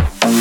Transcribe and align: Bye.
Bye. 0.00 0.39